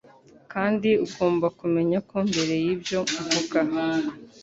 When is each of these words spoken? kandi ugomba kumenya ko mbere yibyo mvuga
kandi 0.53 0.89
ugomba 1.05 1.47
kumenya 1.59 1.97
ko 2.09 2.17
mbere 2.29 2.53
yibyo 2.63 2.99
mvuga 3.21 3.59